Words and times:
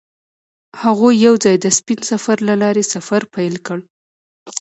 هغوی 0.81 1.13
یوځای 1.25 1.55
د 1.59 1.65
سپین 1.77 1.99
سفر 2.11 2.37
له 2.47 2.55
لارې 2.61 2.83
سفر 2.93 3.21
پیل 3.35 3.55
کړ. 3.65 3.79